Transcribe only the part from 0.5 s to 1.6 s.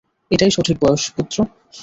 সঠিক বয়স, পুত্র।